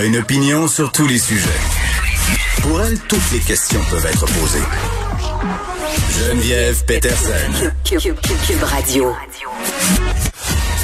A 0.00 0.04
une 0.04 0.16
opinion 0.16 0.66
sur 0.66 0.92
tous 0.92 1.06
les 1.06 1.18
sujets. 1.18 1.48
Pour 2.62 2.80
elle, 2.80 2.98
toutes 3.00 3.32
les 3.32 3.38
questions 3.40 3.80
peuvent 3.90 4.06
être 4.06 4.24
posées. 4.24 4.62
Geneviève 6.18 6.82
Peterson. 6.86 7.70
Cube 7.84 8.62
Radio. 8.62 9.14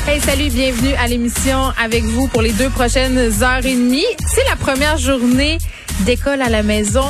Hey, 0.06 0.20
salut, 0.20 0.50
bienvenue 0.50 0.92
à 0.96 1.06
l'émission 1.06 1.72
avec 1.82 2.04
vous 2.04 2.28
pour 2.28 2.42
les 2.42 2.52
deux 2.52 2.68
prochaines 2.68 3.16
heures 3.42 3.64
et 3.64 3.74
demie. 3.74 4.04
C'est 4.26 4.44
la 4.50 4.56
première 4.56 4.98
journée 4.98 5.56
d'école 6.00 6.42
à 6.42 6.50
la 6.50 6.62
maison. 6.62 7.06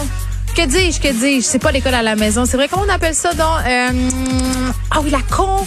Que 0.56 0.64
dis-je, 0.64 1.00
que 1.00 1.12
dis-je? 1.12 1.44
C'est 1.44 1.58
pas 1.58 1.72
l'école 1.72 1.94
à 1.94 2.02
la 2.02 2.14
maison. 2.14 2.46
C'est 2.46 2.56
vrai, 2.56 2.68
comment 2.68 2.84
on 2.86 2.92
appelle 2.92 3.16
ça 3.16 3.34
donc? 3.34 3.66
Euh, 3.66 3.90
ah 4.92 5.00
oui, 5.02 5.10
la 5.10 5.22
con 5.22 5.66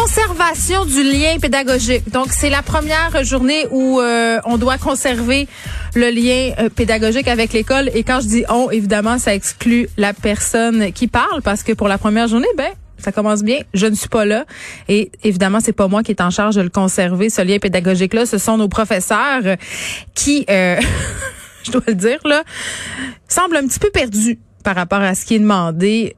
conservation 0.00 0.86
du 0.86 1.02
lien 1.02 1.36
pédagogique. 1.40 2.10
Donc, 2.10 2.28
c'est 2.30 2.48
la 2.48 2.62
première 2.62 3.22
journée 3.22 3.66
où 3.70 4.00
euh, 4.00 4.40
on 4.46 4.56
doit 4.56 4.78
conserver 4.78 5.46
le 5.94 6.10
lien 6.10 6.54
euh, 6.58 6.70
pédagogique 6.70 7.28
avec 7.28 7.52
l'école. 7.52 7.90
Et 7.94 8.02
quand 8.02 8.20
je 8.22 8.26
dis 8.26 8.44
on, 8.48 8.70
évidemment, 8.70 9.18
ça 9.18 9.34
exclut 9.34 9.88
la 9.98 10.14
personne 10.14 10.92
qui 10.92 11.06
parle 11.06 11.42
parce 11.42 11.62
que 11.62 11.72
pour 11.72 11.86
la 11.86 11.98
première 11.98 12.28
journée, 12.28 12.48
ben, 12.56 12.70
ça 12.96 13.12
commence 13.12 13.42
bien. 13.42 13.58
Je 13.74 13.86
ne 13.86 13.94
suis 13.94 14.08
pas 14.08 14.24
là. 14.24 14.46
Et 14.88 15.12
évidemment, 15.22 15.60
c'est 15.60 15.74
pas 15.74 15.88
moi 15.88 16.02
qui 16.02 16.12
est 16.12 16.22
en 16.22 16.30
charge 16.30 16.56
de 16.56 16.62
le 16.62 16.70
conserver, 16.70 17.28
ce 17.28 17.42
lien 17.42 17.58
pédagogique-là. 17.58 18.24
Ce 18.24 18.38
sont 18.38 18.56
nos 18.56 18.68
professeurs 18.68 19.42
qui, 20.14 20.46
euh, 20.48 20.80
je 21.62 21.72
dois 21.72 21.82
le 21.86 21.94
dire, 21.94 22.20
là, 22.24 22.42
semblent 23.28 23.56
un 23.56 23.66
petit 23.66 23.78
peu 23.78 23.90
perdus 23.90 24.38
par 24.64 24.76
rapport 24.76 25.02
à 25.02 25.14
ce 25.14 25.26
qui 25.26 25.34
est 25.34 25.40
demandé 25.40 26.16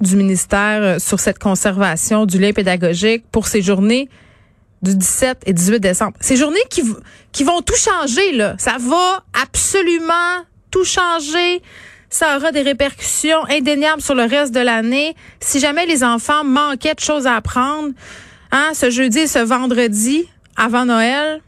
du 0.00 0.16
ministère 0.16 0.82
euh, 0.82 0.98
sur 0.98 1.20
cette 1.20 1.38
conservation 1.38 2.26
du 2.26 2.38
lien 2.38 2.52
pédagogique 2.52 3.24
pour 3.30 3.46
ces 3.46 3.62
journées 3.62 4.08
du 4.82 4.94
17 4.96 5.42
et 5.46 5.52
18 5.52 5.80
décembre. 5.80 6.16
Ces 6.20 6.36
journées 6.36 6.58
qui, 6.70 6.82
qui 7.32 7.44
vont 7.44 7.60
tout 7.60 7.76
changer, 7.76 8.32
là. 8.32 8.54
Ça 8.58 8.76
va 8.78 9.24
absolument 9.40 10.44
tout 10.70 10.84
changer. 10.84 11.62
Ça 12.08 12.36
aura 12.36 12.50
des 12.50 12.62
répercussions 12.62 13.44
indéniables 13.48 14.02
sur 14.02 14.14
le 14.14 14.24
reste 14.24 14.54
de 14.54 14.60
l'année. 14.60 15.14
Si 15.40 15.60
jamais 15.60 15.86
les 15.86 16.02
enfants 16.02 16.44
manquaient 16.44 16.94
de 16.94 17.00
choses 17.00 17.26
à 17.26 17.36
apprendre, 17.36 17.90
hein, 18.52 18.70
ce 18.72 18.90
jeudi 18.90 19.20
et 19.20 19.26
ce 19.26 19.38
vendredi, 19.38 20.26
avant 20.56 20.86
Noël, 20.86 21.40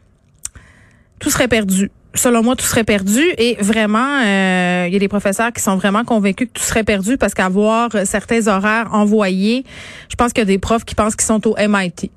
tout 1.18 1.30
serait 1.30 1.48
perdu 1.48 1.90
selon 2.14 2.42
moi, 2.42 2.56
tout 2.56 2.64
serait 2.64 2.84
perdu. 2.84 3.22
Et 3.38 3.56
vraiment, 3.60 4.20
euh, 4.24 4.84
il 4.86 4.92
y 4.92 4.96
a 4.96 4.98
des 4.98 5.08
professeurs 5.08 5.52
qui 5.52 5.62
sont 5.62 5.76
vraiment 5.76 6.04
convaincus 6.04 6.48
que 6.48 6.58
tout 6.58 6.64
serait 6.64 6.84
perdu 6.84 7.16
parce 7.16 7.34
qu'avoir 7.34 7.90
certains 8.04 8.46
horaires 8.48 8.88
envoyés, 8.92 9.64
je 10.08 10.16
pense 10.16 10.32
qu'il 10.32 10.42
y 10.42 10.42
a 10.42 10.46
des 10.46 10.58
profs 10.58 10.84
qui 10.84 10.94
pensent 10.94 11.16
qu'ils 11.16 11.26
sont 11.26 11.46
au 11.46 11.56
MIT. 11.56 12.10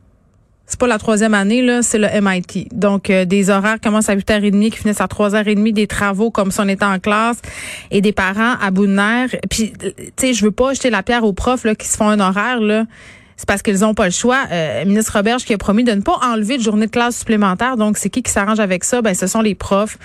C'est 0.67 0.79
pas 0.79 0.87
la 0.87 0.97
troisième 0.97 1.35
année, 1.35 1.61
là, 1.61 1.83
c'est 1.83 1.99
le 1.99 2.07
MIT. 2.21 2.69
Donc, 2.73 3.11
euh, 3.11 3.25
des 3.25 3.51
horaires 3.51 3.79
commencent 3.79 4.09
à 4.09 4.15
8h30, 4.15 4.71
qui 4.71 4.77
finissent 4.79 5.01
à 5.01 5.05
3h30, 5.05 5.73
des 5.73 5.85
travaux 5.85 6.31
comme 6.31 6.49
si 6.49 6.59
on 6.59 6.67
était 6.67 6.85
en 6.85 6.97
classe, 6.97 7.37
et 7.91 8.01
des 8.01 8.11
parents 8.11 8.55
à 8.59 8.71
bout 8.71 8.87
de 8.87 8.93
nerfs. 8.93 9.35
Puis, 9.47 9.73
tu 9.73 9.93
sais, 10.17 10.33
je 10.33 10.43
veux 10.43 10.51
pas 10.51 10.73
jeter 10.73 10.89
la 10.89 11.03
pierre 11.03 11.23
aux 11.23 11.33
profs 11.33 11.65
là, 11.65 11.75
qui 11.75 11.87
se 11.87 11.95
font 11.95 12.09
un 12.09 12.19
horaire, 12.19 12.59
là 12.59 12.85
c'est 13.37 13.47
parce 13.47 13.61
qu'ils 13.61 13.79
n'ont 13.79 13.93
pas 13.93 14.05
le 14.05 14.11
choix. 14.11 14.45
Euh, 14.51 14.85
ministre 14.85 15.13
Roberge 15.13 15.43
qui 15.43 15.53
a 15.53 15.57
promis 15.57 15.83
de 15.83 15.91
ne 15.91 16.01
pas 16.01 16.17
enlever 16.23 16.57
de 16.57 16.63
journée 16.63 16.85
de 16.85 16.91
classe 16.91 17.17
supplémentaire. 17.17 17.75
Donc, 17.75 17.97
c'est 17.97 18.09
qui 18.09 18.23
qui 18.23 18.31
s'arrange 18.31 18.59
avec 18.59 18.83
ça? 18.83 19.01
Ben, 19.01 19.13
ce 19.13 19.27
sont 19.27 19.41
les 19.41 19.55
profs, 19.55 19.97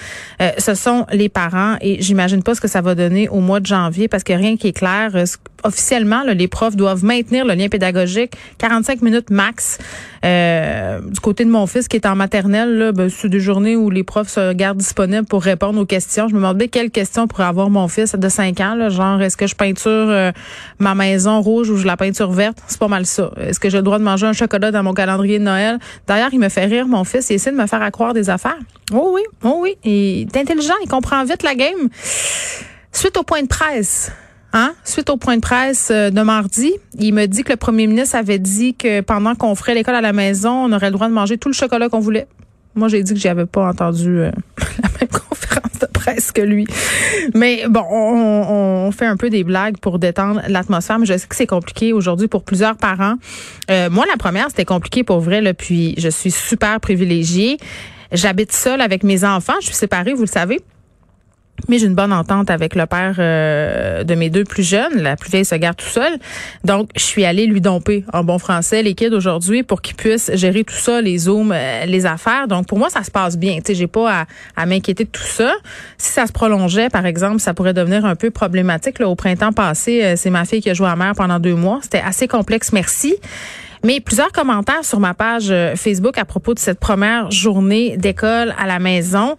euh, 0.43 0.51
ce 0.59 0.75
sont 0.75 1.07
les 1.13 1.29
parents. 1.29 1.77
Et 1.81 2.03
j'imagine 2.03 2.43
pas 2.43 2.55
ce 2.55 2.61
que 2.61 2.69
ça 2.69 2.81
va 2.81 2.95
donner 2.95 3.29
au 3.29 3.41
mois 3.41 3.61
de 3.61 3.67
janvier 3.67 4.09
parce 4.09 4.25
que 4.25 4.33
rien 4.33 4.57
qui 4.57 4.69
est 4.69 4.73
clair. 4.73 5.13
Euh, 5.15 5.25
officiellement, 5.65 6.23
les 6.23 6.49
profs 6.49 6.77
doivent 6.77 7.05
maintenir 7.05 7.45
le 7.45 7.55
lien 7.55 7.69
pédagogique 7.69 8.33
45 8.59 9.03
minutes 9.03 9.31
max. 9.31 9.79
Euh, 10.25 11.01
du 11.01 11.21
côté 11.21 11.45
de 11.45 11.51
mon 11.51 11.67
fils 11.67 11.89
qui 11.89 11.97
est 11.97 12.07
en 12.07 12.15
maternelle, 12.15 12.77
là, 12.77 12.93
ben, 12.93 13.09
c'est 13.09 13.29
des 13.29 13.41
journées 13.41 13.77
où 13.77 13.91
les 13.91 14.05
profs 14.05 14.29
se 14.29 14.53
gardent 14.53 14.79
disponibles 14.79 15.27
pour 15.27 15.43
répondre 15.43 15.81
aux 15.81 15.87
questions. 15.87 16.29
Je 16.29 16.35
me 16.35 16.39
demandais 16.39 16.69
quelles 16.69 16.91
questions 16.91 17.27
pourrait 17.27 17.45
avoir 17.45 17.71
mon 17.71 17.89
fils 17.89 18.15
de 18.15 18.29
5 18.29 18.61
ans. 18.61 18.75
Là, 18.75 18.89
genre, 18.91 19.21
est-ce 19.23 19.37
que 19.37 19.47
je 19.47 19.55
peinture 19.55 20.33
ma 20.79 20.95
maison 20.95 21.41
rouge 21.41 21.71
ou 21.71 21.77
je 21.77 21.87
la 21.87 21.97
peinture 21.97 22.33
verte? 22.33 22.59
C'est 22.67 22.79
pas 22.79 22.89
mal 22.89 23.07
ça. 23.07 23.31
Est-ce 23.39 23.61
que 23.61 23.71
j'ai 23.71 23.79
le 23.79 23.83
droit 23.83 23.99
de 23.99 24.05
manger 24.05 24.27
un 24.27 24.33
chocolat 24.33 24.71
dans 24.71 24.83
mon 24.83 24.93
calendrier 24.93 25.39
de 25.39 25.45
Noël? 25.45 25.79
D'ailleurs, 26.07 26.31
il 26.33 26.39
me 26.39 26.49
fait 26.49 26.67
rire, 26.67 26.87
mon 26.87 27.05
fils. 27.05 27.31
Il 27.31 27.35
essaie 27.35 27.53
de 27.53 27.57
me 27.57 27.67
faire 27.67 27.83
accroire 27.83 28.15
des 28.15 28.31
affaires. 28.31 28.59
Oh 28.93 29.13
oui, 29.15 29.23
oh 29.45 29.59
oui. 29.61 29.77
Il 29.85 30.23
est 30.23 30.37
intelligent. 30.37 30.75
Il 30.83 30.89
comprend 30.89 31.25
vite 31.25 31.43
la 31.43 31.55
game. 31.55 31.89
Suite 32.93 33.17
au 33.17 33.23
point 33.23 33.43
de 33.43 33.49
presse. 33.49 34.13
Hein? 34.53 34.73
Suite 34.85 35.11
au 35.11 35.17
point 35.17 35.37
de 35.37 35.41
presse 35.41 35.91
euh, 35.93 36.11
de 36.11 36.23
mardi, 36.23 36.73
il 36.99 37.15
me 37.15 37.27
dit 37.27 37.45
que 37.45 37.51
le 37.53 37.57
premier 37.57 37.87
ministre 37.87 38.17
avait 38.17 38.41
dit 38.41 38.75
que 38.75 39.01
pendant 39.01 39.35
qu'on 39.35 39.55
ferait 39.55 39.75
l'école 39.75 39.95
à 39.95 40.01
la 40.01 40.13
maison, 40.13 40.51
on 40.51 40.73
aurait 40.73 40.87
le 40.87 40.93
droit 40.93 41.09
de 41.09 41.13
manger 41.13 41.39
tout 41.39 41.49
le 41.49 41.55
chocolat 41.55 41.89
qu'on 41.89 42.01
voulait. 42.01 42.27
Moi, 42.75 42.89
j'ai 42.89 43.03
dit 43.03 43.15
que 43.15 43.21
j'avais 43.21 43.47
pas 43.47 43.69
entendu 43.69 44.19
euh, 44.19 44.31
la 44.83 44.89
même 45.01 45.09
conférence 45.09 45.79
de 45.81 45.87
presse 45.87 46.33
que 46.33 46.41
lui. 46.41 46.67
Mais 47.35 47.65
bon, 47.69 47.85
on, 47.91 48.87
on, 48.87 48.93
fait 48.93 49.07
un 49.07 49.17
peu 49.17 49.31
des 49.31 49.45
blagues 49.45 49.79
pour 49.79 49.99
détendre 49.99 50.41
l'atmosphère, 50.49 50.99
mais 50.99 51.07
je 51.07 51.17
sais 51.17 51.27
que 51.27 51.37
c'est 51.37 51.47
compliqué 51.47 51.93
aujourd'hui 51.93 52.29
pour 52.29 52.45
plusieurs 52.45 52.77
parents. 52.77 53.15
Euh, 53.71 53.91
moi, 53.91 54.05
la 54.11 54.17
première, 54.17 54.49
c'était 54.49 54.65
compliqué 54.65 55.05
pour 55.05 55.21
vrai, 55.21 55.41
là, 55.41 55.55
puis 55.55 55.95
je 55.99 56.09
suis 56.09 56.31
super 56.31 56.81
privilégiée. 56.81 57.59
J'habite 58.13 58.53
seule 58.53 58.81
avec 58.81 59.05
mes 59.05 59.25
enfants. 59.25 59.55
Je 59.61 59.67
suis 59.67 59.77
séparée, 59.77 60.15
vous 60.15 60.23
le 60.23 60.27
savez. 60.27 60.61
Mais 61.69 61.79
j'ai 61.79 61.87
une 61.87 61.95
bonne 61.95 62.13
entente 62.13 62.51
avec 62.51 62.75
le 62.75 62.87
père 62.87 63.17
euh, 63.19 64.05
de 64.05 64.15
mes 64.15 64.31
deux 64.31 64.45
plus 64.45 64.63
jeunes. 64.63 64.97
La 64.97 65.17
plus 65.17 65.31
vieille 65.31 65.45
se 65.45 65.55
garde 65.55 65.77
tout 65.77 65.87
seul. 65.87 66.13
Donc, 66.65 66.91
je 66.97 67.03
suis 67.03 67.25
allée 67.25 67.47
lui 67.47 67.61
domper 67.61 68.05
en 68.13 68.25
bon 68.25 68.39
français 68.39 68.83
les 68.83 68.95
kids 68.95 69.15
aujourd'hui 69.15 69.63
pour 69.63 69.83
qu'ils 69.83 69.97
puissent 69.97 70.31
gérer 70.35 70.65
tout 70.65 70.75
ça, 70.75 71.01
les 71.01 71.19
zooms, 71.19 71.53
euh, 71.53 71.87
les 71.87 72.07
affaires. 72.07 72.49
Donc, 72.49 72.67
pour 72.67 72.79
moi, 72.79 72.91
ça 72.91 73.03
se 73.05 73.11
passe 73.11 73.37
bien. 73.37 73.59
Tu 73.65 73.89
pas 73.89 74.27
à, 74.57 74.67
m'inquiéter 74.67 75.05
de 75.05 75.11
tout 75.11 75.23
ça. 75.23 75.53
Si 75.99 76.13
ça 76.13 76.27
se 76.27 76.33
prolongeait, 76.33 76.89
par 76.89 77.07
exemple, 77.07 77.41
ça 77.41 77.55
pourrait 77.55 77.75
devenir 77.75 78.05
un 78.05 78.17
peu 78.17 78.31
problématique. 78.31 78.99
Là, 78.99 79.09
au 79.09 79.15
printemps 79.15 79.53
passé, 79.53 80.03
euh, 80.05 80.15
c'est 80.17 80.31
ma 80.31 80.45
fille 80.45 80.61
qui 80.61 80.71
a 80.71 80.75
joué 80.75 80.89
à 80.89 80.97
mère 80.97 81.15
pendant 81.15 81.39
deux 81.39 81.55
mois. 81.55 81.81
C'était 81.83 82.03
assez 82.05 82.29
complexe, 82.29 82.73
merci. 82.73 83.15
Mais 83.83 84.01
plusieurs 84.01 84.31
commentaires 84.33 84.85
sur 84.85 85.01
ma 85.01 85.15
page 85.15 85.49
euh, 85.51 85.75
Facebook 85.75 86.19
à 86.19 86.25
propos 86.27 86.53
de 86.53 86.59
cette 86.59 86.79
première 86.79 87.31
journée 87.31 87.97
d'école 87.97 88.55
à 88.59 88.67
la 88.67 88.79
maison. 88.79 89.37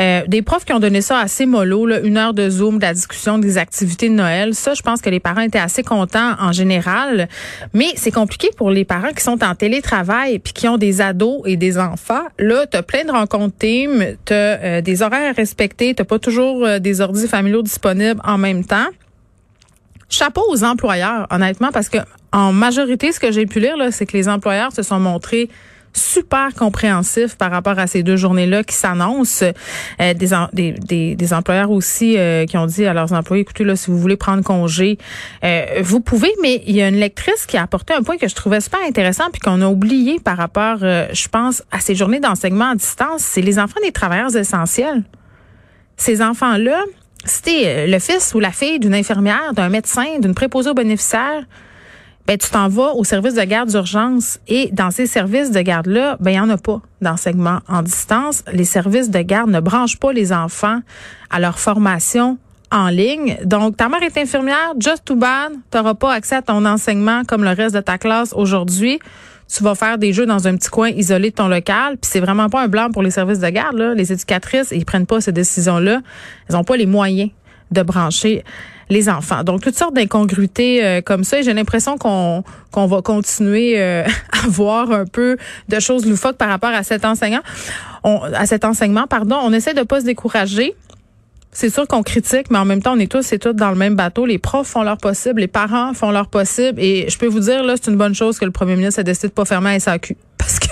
Euh, 0.00 0.22
des 0.26 0.42
profs 0.42 0.64
qui 0.64 0.72
ont 0.72 0.80
donné 0.80 1.00
ça 1.00 1.18
assez 1.18 1.46
mollo, 1.46 1.86
là, 1.86 2.00
une 2.00 2.16
heure 2.16 2.34
de 2.34 2.50
Zoom, 2.50 2.78
de 2.78 2.82
la 2.82 2.94
discussion 2.94 3.38
des 3.38 3.56
activités 3.56 4.08
de 4.08 4.14
Noël. 4.14 4.54
Ça, 4.54 4.74
je 4.74 4.82
pense 4.82 5.00
que 5.00 5.10
les 5.10 5.20
parents 5.20 5.42
étaient 5.42 5.58
assez 5.58 5.84
contents 5.84 6.34
en 6.40 6.50
général. 6.50 7.28
Mais 7.72 7.92
c'est 7.94 8.10
compliqué 8.10 8.50
pour 8.56 8.70
les 8.70 8.84
parents 8.84 9.12
qui 9.12 9.22
sont 9.22 9.44
en 9.44 9.54
télétravail 9.54 10.40
puis 10.40 10.52
qui 10.52 10.66
ont 10.66 10.78
des 10.78 11.00
ados 11.00 11.42
et 11.44 11.56
des 11.56 11.78
enfants. 11.78 12.24
Là, 12.38 12.66
tu 12.66 12.76
as 12.76 12.82
plein 12.82 13.04
de 13.04 13.12
rencontres 13.12 13.56
team, 13.58 14.04
tu 14.24 14.32
as 14.32 14.36
euh, 14.36 14.80
des 14.80 15.02
horaires 15.02 15.30
à 15.30 15.32
respecter, 15.32 15.94
tu 15.94 16.04
pas 16.04 16.18
toujours 16.18 16.68
des 16.80 17.00
ordis 17.00 17.26
familiaux 17.26 17.62
disponibles 17.62 18.20
en 18.24 18.36
même 18.36 18.64
temps 18.64 18.88
chapeau 20.14 20.42
aux 20.48 20.64
employeurs, 20.64 21.26
honnêtement, 21.30 21.70
parce 21.72 21.88
que 21.88 21.98
en 22.32 22.52
majorité, 22.52 23.12
ce 23.12 23.20
que 23.20 23.30
j'ai 23.30 23.46
pu 23.46 23.60
lire, 23.60 23.76
c'est 23.90 24.06
que 24.06 24.16
les 24.16 24.28
employeurs 24.28 24.72
se 24.72 24.82
sont 24.82 24.98
montrés 24.98 25.48
super 25.94 26.52
compréhensifs 26.54 27.36
par 27.36 27.50
rapport 27.50 27.78
à 27.78 27.86
ces 27.86 28.02
deux 28.02 28.16
journées-là 28.16 28.64
qui 28.64 28.74
s'annoncent. 28.74 29.44
Euh, 30.00 30.14
des, 30.14 30.28
des, 30.52 31.14
des, 31.14 31.32
employeurs 31.32 31.70
aussi 31.70 32.18
euh, 32.18 32.44
qui 32.46 32.58
ont 32.58 32.66
dit 32.66 32.84
à 32.84 32.92
leurs 32.92 33.12
employés, 33.12 33.42
écoutez, 33.42 33.64
là, 33.64 33.76
si 33.76 33.90
vous 33.90 33.98
voulez 33.98 34.16
prendre 34.16 34.42
congé, 34.42 34.98
euh, 35.44 35.64
vous 35.82 36.00
pouvez, 36.00 36.32
mais 36.42 36.62
il 36.66 36.74
y 36.74 36.82
a 36.82 36.88
une 36.88 36.96
lectrice 36.96 37.46
qui 37.46 37.56
a 37.56 37.62
apporté 37.62 37.94
un 37.94 38.02
point 38.02 38.18
que 38.18 38.28
je 38.28 38.34
trouvais 38.34 38.60
super 38.60 38.80
intéressant 38.86 39.30
puis 39.32 39.40
qu'on 39.40 39.62
a 39.62 39.68
oublié 39.68 40.18
par 40.18 40.36
rapport, 40.36 40.78
je 40.80 41.28
pense, 41.28 41.62
à 41.70 41.80
ces 41.80 41.94
journées 41.94 42.20
d'enseignement 42.20 42.70
à 42.70 42.74
distance, 42.74 43.22
c'est 43.22 43.40
les 43.42 43.58
enfants 43.58 43.80
des 43.82 43.92
travailleurs 43.92 44.34
essentiels. 44.36 45.04
Ces 45.96 46.22
enfants-là, 46.22 46.82
c'était 47.24 47.86
le 47.86 47.98
fils 47.98 48.34
ou 48.34 48.40
la 48.40 48.50
fille 48.50 48.78
d'une 48.78 48.94
infirmière, 48.94 49.52
d'un 49.54 49.68
médecin, 49.68 50.18
d'une 50.20 50.34
préposée 50.34 50.70
aux 50.70 50.74
bénéficiaires, 50.74 51.44
ben 52.26 52.38
tu 52.38 52.48
t'en 52.48 52.68
vas 52.68 52.94
au 52.94 53.04
service 53.04 53.34
de 53.34 53.42
garde 53.42 53.68
d'urgence 53.68 54.38
et 54.48 54.70
dans 54.72 54.90
ces 54.90 55.06
services 55.06 55.50
de 55.50 55.60
garde 55.60 55.86
là, 55.86 56.16
ben 56.20 56.30
il 56.30 56.36
y 56.36 56.40
en 56.40 56.48
a 56.48 56.56
pas 56.56 56.80
d'enseignement 57.02 57.58
en 57.68 57.82
distance. 57.82 58.44
Les 58.52 58.64
services 58.64 59.10
de 59.10 59.20
garde 59.20 59.50
ne 59.50 59.60
branchent 59.60 59.98
pas 59.98 60.12
les 60.12 60.32
enfants 60.32 60.80
à 61.30 61.38
leur 61.38 61.58
formation 61.58 62.38
en 62.70 62.88
ligne. 62.88 63.36
Donc, 63.44 63.76
ta 63.76 63.88
mère 63.88 64.02
est 64.02 64.16
infirmière, 64.16 64.72
just 64.80 65.04
too 65.04 65.16
bad, 65.16 65.52
tu 65.70 65.78
n'auras 65.78 65.94
pas 65.94 66.12
accès 66.12 66.36
à 66.36 66.42
ton 66.42 66.64
enseignement 66.64 67.22
comme 67.24 67.44
le 67.44 67.50
reste 67.50 67.74
de 67.74 67.80
ta 67.80 67.98
classe 67.98 68.32
aujourd'hui. 68.34 68.98
Tu 69.48 69.62
vas 69.62 69.74
faire 69.74 69.98
des 69.98 70.12
jeux 70.12 70.26
dans 70.26 70.48
un 70.48 70.56
petit 70.56 70.70
coin 70.70 70.88
isolé 70.88 71.30
de 71.30 71.34
ton 71.36 71.48
local, 71.48 71.96
puis 72.00 72.10
c'est 72.10 72.20
vraiment 72.20 72.48
pas 72.48 72.62
un 72.62 72.68
blanc 72.68 72.90
pour 72.90 73.02
les 73.02 73.10
services 73.10 73.38
de 73.38 73.48
garde. 73.48 73.76
Là. 73.76 73.94
Les 73.94 74.12
éducatrices, 74.12 74.72
ils 74.72 74.84
prennent 74.84 75.06
pas 75.06 75.20
ces 75.20 75.32
décisions-là. 75.32 76.00
Elles 76.48 76.56
n'ont 76.56 76.64
pas 76.64 76.76
les 76.76 76.86
moyens 76.86 77.30
de 77.70 77.82
brancher 77.82 78.44
les 78.90 79.08
enfants. 79.08 79.44
Donc 79.44 79.62
toutes 79.62 79.76
sortes 79.76 79.94
d'incongruités 79.94 80.84
euh, 80.84 81.00
comme 81.00 81.24
ça. 81.24 81.42
J'ai 81.42 81.54
l'impression 81.54 81.96
qu'on 81.96 82.44
qu'on 82.70 82.86
va 82.86 83.02
continuer 83.02 83.80
euh, 83.80 84.04
à 84.32 84.48
voir 84.48 84.90
un 84.90 85.06
peu 85.06 85.36
de 85.68 85.80
choses 85.80 86.06
loufoques 86.06 86.36
par 86.36 86.48
rapport 86.48 86.70
à 86.70 86.82
cet 86.82 87.04
enseignant, 87.04 87.42
à 88.02 88.46
cet 88.46 88.64
enseignement. 88.64 89.06
Pardon, 89.06 89.36
on 89.42 89.52
essaie 89.52 89.74
de 89.74 89.82
pas 89.82 90.00
se 90.00 90.06
décourager. 90.06 90.74
C'est 91.54 91.70
sûr 91.70 91.86
qu'on 91.86 92.02
critique, 92.02 92.50
mais 92.50 92.58
en 92.58 92.64
même 92.64 92.82
temps, 92.82 92.94
on 92.94 92.98
est 92.98 93.10
tous 93.10 93.32
et 93.32 93.38
toutes 93.38 93.56
dans 93.56 93.70
le 93.70 93.76
même 93.76 93.94
bateau. 93.94 94.26
Les 94.26 94.38
profs 94.38 94.66
font 94.66 94.82
leur 94.82 94.98
possible, 94.98 95.40
les 95.40 95.46
parents 95.46 95.94
font 95.94 96.10
leur 96.10 96.26
possible. 96.26 96.80
Et 96.80 97.08
je 97.08 97.16
peux 97.16 97.28
vous 97.28 97.40
dire, 97.40 97.62
là, 97.62 97.74
c'est 97.80 97.90
une 97.90 97.96
bonne 97.96 98.14
chose 98.14 98.38
que 98.38 98.44
le 98.44 98.50
premier 98.50 98.74
ministre 98.74 99.00
a 99.00 99.02
décidé 99.04 99.28
de 99.28 99.32
pas 99.32 99.44
fermer 99.44 99.70
la 99.70 99.80
SAQ. 99.80 100.16
Parce 100.38 100.58
que 100.58 100.66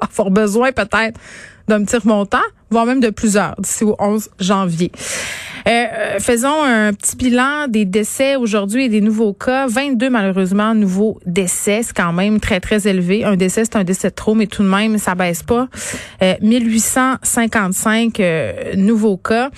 va 0.00 0.08
avoir 0.10 0.30
besoin 0.30 0.70
peut-être 0.72 1.18
d'un 1.66 1.82
petit 1.84 1.96
remontant, 1.96 2.42
voire 2.70 2.84
même 2.84 3.00
de 3.00 3.08
plusieurs 3.08 3.54
d'ici 3.58 3.84
au 3.84 3.96
11 3.98 4.28
janvier. 4.38 4.92
Euh, 5.66 5.70
euh, 5.70 6.18
faisons 6.18 6.62
un 6.62 6.92
petit 6.92 7.16
bilan 7.16 7.68
des 7.68 7.84
décès 7.84 8.34
aujourd'hui 8.36 8.84
et 8.84 8.88
des 8.88 9.00
nouveaux 9.00 9.32
cas. 9.32 9.66
22 9.68 10.10
malheureusement 10.10 10.74
nouveaux 10.74 11.20
décès, 11.24 11.82
c'est 11.84 11.96
quand 11.96 12.12
même 12.12 12.40
très 12.40 12.58
très 12.58 12.88
élevé. 12.88 13.24
Un 13.24 13.36
décès 13.36 13.64
c'est 13.64 13.76
un 13.76 13.84
décès 13.84 14.10
de 14.10 14.14
trop, 14.14 14.34
mais 14.34 14.48
tout 14.48 14.64
de 14.64 14.68
même 14.68 14.98
ça 14.98 15.14
baisse 15.14 15.44
pas. 15.44 15.68
Euh, 16.22 16.34
1855 16.42 18.18
euh, 18.18 18.74
nouveaux 18.74 19.16
cas 19.16 19.50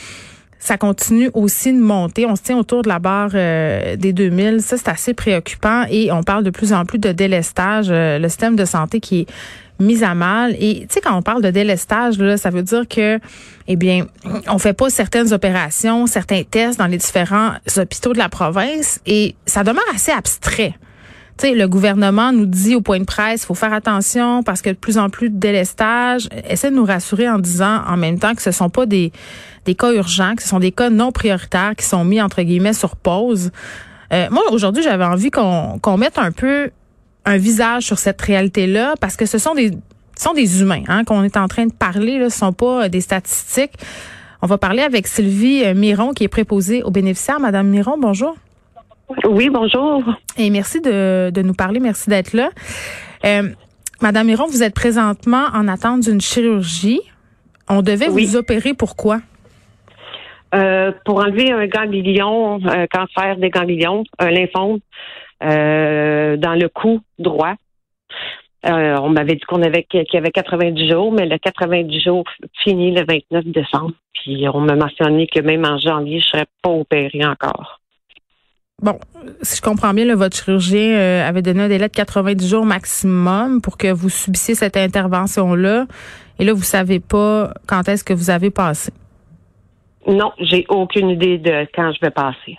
ça 0.64 0.78
continue 0.78 1.30
aussi 1.34 1.74
de 1.74 1.78
monter. 1.78 2.24
On 2.24 2.36
se 2.36 2.42
tient 2.42 2.56
autour 2.56 2.80
de 2.80 2.88
la 2.88 2.98
barre 2.98 3.32
euh, 3.34 3.96
des 3.96 4.14
2000. 4.14 4.62
Ça, 4.62 4.78
c'est 4.78 4.88
assez 4.88 5.12
préoccupant 5.12 5.84
et 5.90 6.10
on 6.10 6.22
parle 6.22 6.42
de 6.42 6.48
plus 6.48 6.72
en 6.72 6.86
plus 6.86 6.98
de 6.98 7.12
délestage. 7.12 7.88
Euh, 7.90 8.18
le 8.18 8.30
système 8.30 8.56
de 8.56 8.64
santé 8.64 8.98
qui 8.98 9.20
est 9.20 9.26
mis 9.78 10.02
à 10.02 10.14
mal. 10.14 10.56
Et 10.58 10.86
tu 10.88 10.94
sais, 10.94 11.00
quand 11.02 11.14
on 11.14 11.20
parle 11.20 11.42
de 11.42 11.50
délestage, 11.50 12.16
là, 12.16 12.38
ça 12.38 12.48
veut 12.48 12.62
dire 12.62 12.88
que, 12.88 13.20
eh 13.68 13.76
bien, 13.76 14.06
on 14.48 14.58
fait 14.58 14.72
pas 14.72 14.88
certaines 14.88 15.34
opérations, 15.34 16.06
certains 16.06 16.44
tests 16.44 16.78
dans 16.78 16.86
les 16.86 16.96
différents 16.96 17.52
hôpitaux 17.76 18.14
de 18.14 18.18
la 18.18 18.30
province 18.30 19.00
et 19.04 19.34
ça 19.44 19.64
demeure 19.64 19.84
assez 19.94 20.12
abstrait. 20.12 20.72
Le 21.42 21.66
gouvernement 21.66 22.32
nous 22.32 22.46
dit 22.46 22.74
au 22.74 22.80
point 22.80 23.00
de 23.00 23.04
presse, 23.04 23.44
faut 23.44 23.54
faire 23.54 23.72
attention 23.72 24.42
parce 24.42 24.62
que 24.62 24.70
de 24.70 24.74
plus 24.74 24.96
en 24.96 25.10
plus 25.10 25.28
de 25.28 25.36
délestage. 25.36 26.28
Essaie 26.48 26.70
de 26.70 26.76
nous 26.76 26.84
rassurer 26.84 27.28
en 27.28 27.38
disant 27.38 27.82
en 27.86 27.96
même 27.96 28.18
temps 28.18 28.34
que 28.34 28.40
ce 28.40 28.50
sont 28.50 28.70
pas 28.70 28.86
des, 28.86 29.12
des 29.66 29.74
cas 29.74 29.92
urgents, 29.92 30.36
que 30.36 30.42
ce 30.42 30.48
sont 30.48 30.60
des 30.60 30.72
cas 30.72 30.90
non 30.90 31.12
prioritaires 31.12 31.74
qui 31.76 31.84
sont 31.84 32.04
mis 32.04 32.22
entre 32.22 32.42
guillemets 32.42 32.72
sur 32.72 32.96
pause. 32.96 33.50
Euh, 34.12 34.28
moi, 34.30 34.42
aujourd'hui, 34.52 34.82
j'avais 34.82 35.04
envie 35.04 35.30
qu'on 35.30 35.78
qu'on 35.82 35.98
mette 35.98 36.18
un 36.18 36.32
peu 36.32 36.70
un 37.26 37.36
visage 37.36 37.84
sur 37.84 37.98
cette 37.98 38.20
réalité-là 38.22 38.94
parce 39.00 39.16
que 39.16 39.26
ce 39.26 39.38
sont 39.38 39.54
des 39.54 39.72
ce 40.16 40.24
sont 40.24 40.34
des 40.34 40.62
humains 40.62 40.84
hein, 40.86 41.04
qu'on 41.04 41.24
est 41.24 41.36
en 41.36 41.48
train 41.48 41.66
de 41.66 41.72
parler. 41.72 42.18
Là, 42.18 42.30
ce 42.30 42.38
sont 42.38 42.52
pas 42.52 42.88
des 42.88 43.00
statistiques. 43.00 43.74
On 44.40 44.46
va 44.46 44.56
parler 44.56 44.82
avec 44.82 45.08
Sylvie 45.08 45.64
Miron 45.74 46.12
qui 46.12 46.24
est 46.24 46.28
préposée 46.28 46.82
aux 46.82 46.90
bénéficiaires. 46.90 47.40
Madame 47.40 47.68
Miron, 47.68 47.96
bonjour. 47.98 48.36
Oui, 49.24 49.50
bonjour. 49.50 50.02
Et 50.36 50.50
merci 50.50 50.80
de, 50.80 51.30
de 51.30 51.42
nous 51.42 51.54
parler. 51.54 51.80
Merci 51.80 52.08
d'être 52.10 52.32
là. 52.32 52.50
Euh, 53.24 53.48
Madame 54.00 54.26
Miron, 54.26 54.46
vous 54.46 54.62
êtes 54.62 54.74
présentement 54.74 55.44
en 55.54 55.68
attente 55.68 56.00
d'une 56.00 56.20
chirurgie. 56.20 57.00
On 57.68 57.82
devait 57.82 58.08
Oui. 58.08 58.24
vous 58.26 58.36
opérer. 58.36 58.74
Pourquoi? 58.74 59.20
Euh, 60.54 60.92
pour 61.04 61.18
enlever 61.18 61.50
un 61.52 61.66
ganglion, 61.66 62.60
un 62.66 62.86
cancer 62.86 63.36
des 63.36 63.50
ganglions, 63.50 64.04
un 64.18 64.30
lymphome, 64.30 64.78
euh, 65.42 66.36
dans 66.36 66.54
le 66.54 66.68
cou 66.68 67.00
droit. 67.18 67.54
Euh, 68.66 68.96
on 69.02 69.10
m'avait 69.10 69.34
dit 69.34 69.42
qu'on 69.46 69.62
avait 69.62 69.82
qu'il 69.82 70.04
y 70.12 70.16
avait 70.16 70.30
90 70.30 70.88
jours, 70.88 71.12
mais 71.12 71.26
le 71.26 71.36
90 71.38 72.00
jours 72.00 72.24
finit 72.62 72.92
le 72.94 73.04
29 73.06 73.44
décembre. 73.46 73.92
Puis 74.14 74.46
on 74.48 74.60
m'a 74.60 74.74
mentionné 74.76 75.26
que 75.26 75.40
même 75.40 75.66
en 75.66 75.76
janvier, 75.76 76.20
je 76.20 76.26
serais 76.26 76.46
pas 76.62 76.70
opérée 76.70 77.24
encore. 77.26 77.80
Bon, 78.82 78.98
si 79.42 79.56
je 79.56 79.62
comprends 79.62 79.94
bien, 79.94 80.04
là, 80.04 80.14
votre 80.14 80.36
chirurgien 80.36 80.96
euh, 80.96 81.28
avait 81.28 81.42
donné 81.42 81.62
un 81.62 81.68
délai 81.68 81.88
de 81.88 81.94
90 81.94 82.48
jours 82.48 82.66
maximum 82.66 83.60
pour 83.60 83.78
que 83.78 83.90
vous 83.90 84.08
subissiez 84.08 84.54
cette 84.54 84.76
intervention-là. 84.76 85.86
Et 86.38 86.44
là, 86.44 86.52
vous 86.52 86.62
savez 86.62 87.00
pas 87.00 87.54
quand 87.66 87.88
est-ce 87.88 88.04
que 88.04 88.12
vous 88.12 88.30
avez 88.30 88.50
passé. 88.50 88.92
Non, 90.06 90.32
j'ai 90.38 90.66
aucune 90.68 91.08
idée 91.10 91.38
de 91.38 91.66
quand 91.74 91.92
je 91.92 92.00
vais 92.00 92.10
passer. 92.10 92.58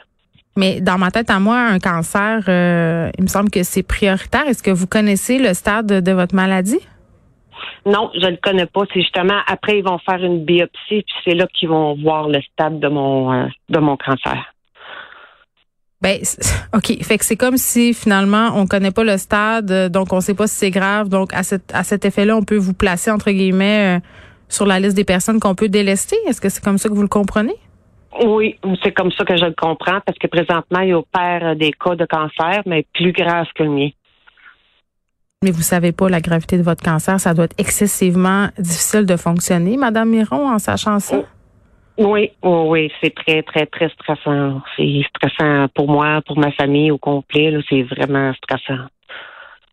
Mais 0.58 0.80
dans 0.80 0.98
ma 0.98 1.12
tête 1.12 1.30
à 1.30 1.40
moi, 1.40 1.60
un 1.60 1.80
cancer, 1.80 2.44
euh, 2.48 3.12
il 3.18 3.24
me 3.24 3.28
semble 3.28 3.50
que 3.50 3.64
c'est 3.64 3.84
prioritaire. 3.84 4.48
Est-ce 4.48 4.64
que 4.64 4.72
vous 4.72 4.88
connaissez 4.88 5.38
le 5.38 5.54
stade 5.54 6.02
de, 6.02 6.12
votre 6.12 6.34
maladie? 6.34 6.80
Non, 7.86 8.10
je 8.16 8.26
le 8.26 8.38
connais 8.42 8.66
pas. 8.66 8.82
C'est 8.94 9.02
justement 9.02 9.40
après 9.48 9.80
ils 9.80 9.84
vont 9.84 10.00
faire 10.00 10.24
une 10.24 10.44
biopsie, 10.44 11.04
puis 11.04 11.14
c'est 11.24 11.36
là 11.36 11.46
qu'ils 11.54 11.70
vont 11.70 11.96
voir 12.02 12.30
le 12.30 12.42
stade 12.42 12.80
de 12.80 12.88
mon 12.88 13.32
euh, 13.34 13.48
de 13.70 13.80
mon 13.80 13.98
cancer. 13.98 14.55
Ben, 16.06 16.20
OK. 16.76 17.04
Fait 17.04 17.18
que 17.18 17.26
c'est 17.26 17.36
comme 17.36 17.58
si 17.58 17.96
finalement 17.96 18.52
on 18.54 18.68
connaît 18.68 18.92
pas 18.92 19.04
le 19.04 19.18
stade, 19.18 19.72
euh, 19.72 19.90
donc 19.90 20.14
on 20.14 20.22
sait 20.22 20.36
pas 20.36 20.46
si 20.46 20.56
c'est 20.56 20.70
grave. 20.70 21.10
Donc 21.10 21.34
à 21.34 21.42
cet, 21.42 21.74
à 21.74 21.84
cet 21.84 22.06
effet-là, 22.06 22.38
on 22.38 22.44
peut 22.44 22.58
vous 22.58 22.76
placer 22.76 23.10
entre 23.10 23.32
guillemets 23.32 23.98
euh, 23.98 24.00
sur 24.48 24.68
la 24.68 24.80
liste 24.80 24.96
des 24.96 25.04
personnes 25.04 25.40
qu'on 25.40 25.56
peut 25.56 25.68
délester. 25.68 26.16
Est-ce 26.28 26.40
que 26.40 26.50
c'est 26.50 26.64
comme 26.64 26.78
ça 26.78 26.90
que 26.90 26.94
vous 26.94 27.02
le 27.02 27.08
comprenez? 27.08 27.56
Oui, 28.24 28.56
c'est 28.84 28.92
comme 28.92 29.12
ça 29.12 29.26
que 29.26 29.36
je 29.36 29.46
le 29.46 29.56
comprends, 29.58 30.00
parce 30.06 30.18
que 30.20 30.28
présentement, 30.28 30.80
il 30.80 30.94
opère 30.94 31.56
des 31.56 31.72
cas 31.72 31.96
de 31.96 32.06
cancer, 32.06 32.62
mais 32.68 32.86
plus 32.94 33.12
graves 33.12 33.48
que 33.56 33.64
le 33.64 33.72
mien. 33.72 33.90
Mais 35.44 35.52
vous 35.52 35.64
savez 35.64 35.92
pas 35.92 36.08
la 36.08 36.22
gravité 36.22 36.58
de 36.58 36.64
votre 36.64 36.82
cancer. 36.82 37.20
Ça 37.20 37.34
doit 37.34 37.46
être 37.46 37.56
excessivement 37.58 38.48
difficile 38.58 39.06
de 39.06 39.18
fonctionner, 39.18 39.76
Madame 39.76 40.12
Miron, 40.12 40.48
en 40.50 40.60
sachant 40.60 41.00
ça? 41.00 41.24
Oui, 41.98 42.32
oui, 42.44 42.62
oui, 42.68 42.92
c'est 43.02 43.14
très, 43.16 43.42
très, 43.44 43.66
très 43.68 43.90
stressant. 43.90 44.62
C'est 44.76 45.02
stressant 45.16 45.68
pour 45.74 45.90
moi, 45.90 46.22
pour 46.26 46.38
ma 46.38 46.52
famille 46.52 46.92
au 46.92 46.98
complet. 46.98 47.52
là, 47.52 47.60
C'est 47.70 47.84
vraiment 47.84 48.34
stressant. 48.34 48.84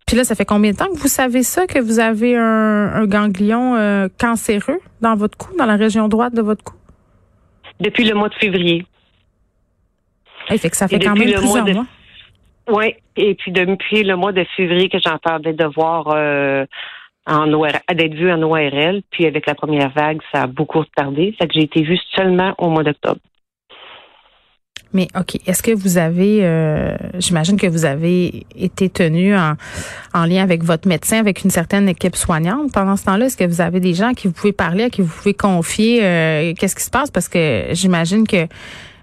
Puis 0.06 0.16
là, 0.16 0.24
ça 0.24 0.34
fait 0.34 0.44
combien 0.44 0.72
de 0.72 0.76
temps 0.76 0.86
que 0.92 0.98
vous 0.98 1.08
savez 1.08 1.42
ça, 1.42 1.66
que 1.66 1.78
vous 1.78 1.98
avez 1.98 2.36
un, 2.36 2.92
un 2.94 3.06
ganglion 3.06 3.74
euh, 3.76 4.08
cancéreux 4.20 4.80
dans 5.00 5.14
votre 5.16 5.36
cou, 5.38 5.56
dans 5.56 5.66
la 5.66 5.76
région 5.76 6.06
droite 6.08 6.34
de 6.34 6.42
votre 6.42 6.62
cou? 6.62 6.74
Depuis 7.80 8.04
le 8.04 8.14
mois 8.14 8.28
de 8.28 8.34
février. 8.34 8.86
Eh, 10.50 10.58
fait 10.58 10.70
que 10.70 10.76
ça 10.76 10.86
Et 10.86 10.88
fait 10.90 10.98
quand 11.00 11.14
même 11.14 11.22
plusieurs 11.22 11.42
mois 11.44 11.62
de- 11.62 11.72
mois. 11.72 11.86
Oui, 12.68 12.94
et 13.16 13.34
puis 13.34 13.50
depuis 13.50 14.04
le 14.04 14.14
mois 14.16 14.32
de 14.32 14.44
février 14.56 14.88
que 14.88 14.98
j'entendais 15.04 15.52
de 15.52 15.64
voir 15.64 16.08
euh, 16.14 16.64
en 17.26 17.46
d'être 17.46 18.14
vue 18.14 18.32
en 18.32 18.42
ORL, 18.42 19.02
puis 19.10 19.26
avec 19.26 19.46
la 19.46 19.54
première 19.54 19.90
vague, 19.90 20.20
ça 20.32 20.42
a 20.42 20.46
beaucoup 20.46 20.80
retardé. 20.80 21.34
Ça 21.38 21.46
que 21.46 21.54
j'ai 21.54 21.62
été 21.62 21.82
vue 21.82 21.98
seulement 22.16 22.54
au 22.58 22.68
mois 22.68 22.82
d'octobre. 22.82 23.20
Mais 24.94 25.08
OK, 25.18 25.38
est-ce 25.46 25.62
que 25.62 25.70
vous 25.70 25.96
avez, 25.96 26.40
euh, 26.42 26.96
j'imagine 27.18 27.56
que 27.56 27.66
vous 27.66 27.86
avez 27.86 28.44
été 28.54 28.90
tenu 28.90 29.34
en, 29.34 29.54
en 30.12 30.26
lien 30.26 30.42
avec 30.42 30.62
votre 30.64 30.86
médecin, 30.86 31.18
avec 31.18 31.44
une 31.44 31.50
certaine 31.50 31.88
équipe 31.88 32.14
soignante 32.14 32.72
pendant 32.72 32.96
ce 32.96 33.04
temps-là? 33.04 33.26
Est-ce 33.26 33.36
que 33.36 33.44
vous 33.44 33.62
avez 33.62 33.80
des 33.80 33.94
gens 33.94 34.08
à 34.08 34.14
qui 34.14 34.26
vous 34.26 34.34
pouvez 34.34 34.52
parler, 34.52 34.84
à 34.84 34.90
qui 34.90 35.00
vous 35.00 35.08
pouvez 35.08 35.32
confier 35.32 36.04
euh, 36.04 36.52
qu'est-ce 36.58 36.76
qui 36.76 36.82
se 36.82 36.90
passe? 36.90 37.10
Parce 37.10 37.28
que 37.28 37.68
j'imagine 37.70 38.26
que 38.26 38.46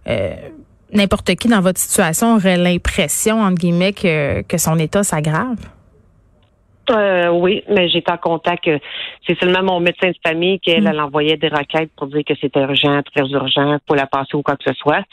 euh, 0.07 0.35
n'importe 0.93 1.33
qui 1.35 1.47
dans 1.47 1.61
votre 1.61 1.79
situation 1.79 2.35
aurait 2.35 2.57
l'impression, 2.57 3.41
entre 3.41 3.55
guillemets, 3.55 3.93
que, 3.93 4.43
que 4.43 4.59
son 4.59 4.77
état 4.77 5.01
s'aggrave. 5.01 5.57
Euh, 6.91 7.29
oui, 7.29 7.63
mais 7.69 7.87
j'étais 7.89 8.11
en 8.11 8.17
contact. 8.17 8.67
euh, 8.67 8.79
C'est 9.27 9.39
seulement 9.39 9.63
mon 9.63 9.79
médecin 9.79 10.09
de 10.09 10.15
famille 10.25 10.59
qui, 10.59 10.71
elle, 10.71 10.83
Mm. 10.83 10.87
elle 10.87 11.01
envoyait 11.01 11.37
des 11.37 11.49
requêtes 11.49 11.91
pour 11.95 12.07
dire 12.07 12.23
que 12.25 12.33
c'était 12.41 12.61
urgent, 12.61 13.01
très 13.13 13.27
urgent, 13.29 13.77
pour 13.85 13.95
la 13.95 14.07
passer 14.07 14.35
ou 14.35 14.41
quoi 14.41 14.55
que 14.55 14.63
ce 14.67 14.73
soit. 14.75 15.03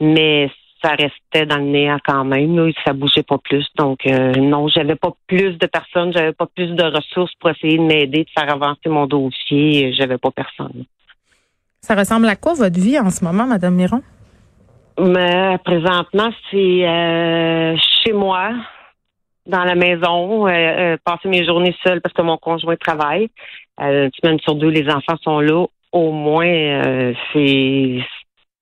Mais 0.00 0.50
ça 0.82 0.90
restait 0.90 1.44
dans 1.44 1.58
le 1.58 1.64
néant 1.64 1.98
quand 2.06 2.24
même. 2.24 2.56
Là, 2.56 2.72
ça 2.86 2.94
bougeait 2.94 3.22
pas 3.22 3.36
plus. 3.38 3.66
Donc, 3.76 4.06
euh, 4.06 4.32
non, 4.32 4.66
j'avais 4.68 4.94
pas 4.96 5.12
plus 5.26 5.58
de 5.58 5.66
personnes, 5.66 6.10
j'avais 6.14 6.32
pas 6.32 6.46
plus 6.46 6.68
de 6.68 6.82
ressources 6.84 7.34
pour 7.38 7.50
essayer 7.50 7.76
de 7.76 7.82
m'aider, 7.82 8.24
de 8.24 8.30
faire 8.34 8.50
avancer 8.50 8.88
mon 8.88 9.06
dossier. 9.06 9.92
J'avais 9.92 10.16
pas 10.16 10.30
personne. 10.30 10.84
Ça 11.82 11.94
ressemble 11.94 12.28
à 12.28 12.36
quoi 12.36 12.54
votre 12.54 12.78
vie 12.80 12.98
en 12.98 13.10
ce 13.10 13.22
moment, 13.24 13.46
Madame 13.46 13.74
Miron? 13.74 14.02
Mais 14.98 15.56
présentement, 15.64 16.30
c'est 16.50 16.86
euh, 16.88 17.74
chez 18.02 18.12
moi, 18.12 18.50
dans 19.46 19.64
la 19.64 19.74
maison, 19.74 20.46
euh, 20.46 20.50
euh, 20.50 20.96
passer 21.04 21.28
mes 21.28 21.44
journées 21.44 21.74
seule 21.84 22.00
parce 22.00 22.12
que 22.14 22.22
mon 22.22 22.36
conjoint 22.36 22.76
travaille. 22.76 23.28
Euh, 23.80 24.04
une 24.06 24.10
semaine 24.20 24.40
sur 24.40 24.54
deux, 24.54 24.68
les 24.68 24.88
enfants 24.90 25.16
sont 25.22 25.40
là. 25.40 25.64
Au 25.92 26.12
moins, 26.12 26.46
euh, 26.46 27.14
c'est 27.32 27.98